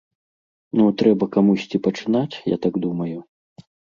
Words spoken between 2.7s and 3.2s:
думаю.